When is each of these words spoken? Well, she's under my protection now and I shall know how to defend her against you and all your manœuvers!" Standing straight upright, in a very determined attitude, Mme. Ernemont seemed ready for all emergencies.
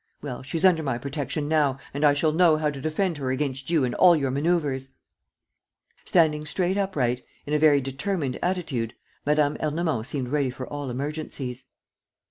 Well, 0.23 0.41
she's 0.41 0.65
under 0.65 0.81
my 0.81 0.97
protection 0.97 1.47
now 1.47 1.77
and 1.93 2.03
I 2.03 2.13
shall 2.13 2.31
know 2.31 2.57
how 2.57 2.71
to 2.71 2.81
defend 2.81 3.19
her 3.19 3.29
against 3.29 3.69
you 3.69 3.83
and 3.85 3.93
all 3.93 4.15
your 4.15 4.31
manœuvers!" 4.31 4.89
Standing 6.05 6.43
straight 6.47 6.75
upright, 6.75 7.23
in 7.45 7.53
a 7.53 7.59
very 7.59 7.81
determined 7.81 8.39
attitude, 8.41 8.95
Mme. 9.27 9.57
Ernemont 9.61 10.07
seemed 10.07 10.29
ready 10.29 10.49
for 10.49 10.65
all 10.65 10.89
emergencies. 10.89 11.65